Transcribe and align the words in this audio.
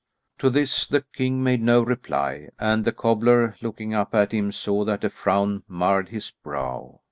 To 0.39 0.49
this 0.49 0.87
the 0.87 1.03
king 1.15 1.43
made 1.43 1.61
no 1.61 1.83
reply, 1.83 2.49
and 2.57 2.85
the 2.85 2.91
cobbler, 2.91 3.55
looking 3.61 3.93
up 3.93 4.15
at 4.15 4.31
him, 4.31 4.51
saw 4.51 4.83
that 4.85 5.03
a 5.03 5.11
frown 5.11 5.61
marred 5.67 6.09
his 6.09 6.31
brow. 6.31 6.99